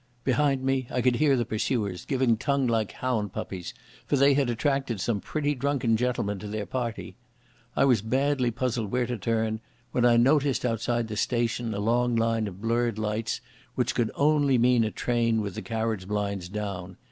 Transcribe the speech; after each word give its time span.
Behind 0.23 0.63
me 0.63 0.87
I 0.89 0.99
could 0.99 1.17
hear 1.17 1.37
the 1.37 1.45
pursuers, 1.45 2.05
giving 2.05 2.35
tongue 2.35 2.65
like 2.65 2.91
hound 2.93 3.33
puppies, 3.33 3.71
for 4.07 4.15
they 4.15 4.33
had 4.33 4.49
attracted 4.49 4.99
some 4.99 5.21
pretty 5.21 5.53
drunken 5.53 5.95
gentlemen 5.95 6.39
to 6.39 6.47
their 6.47 6.65
party. 6.65 7.15
I 7.75 7.85
was 7.85 8.01
badly 8.01 8.49
puzzled 8.49 8.89
where 8.91 9.05
to 9.05 9.15
turn, 9.15 9.59
when 9.91 10.03
I 10.03 10.17
noticed 10.17 10.65
outside 10.65 11.07
the 11.07 11.15
station 11.17 11.75
a 11.75 11.79
long 11.79 12.15
line 12.15 12.47
of 12.47 12.59
blurred 12.63 12.97
lights, 12.97 13.41
which 13.75 13.93
could 13.93 14.09
only 14.15 14.57
mean 14.57 14.83
a 14.83 14.89
train 14.89 15.39
with 15.39 15.53
the 15.53 15.61
carriage 15.61 16.07
blinds 16.07 16.49
down. 16.49 16.97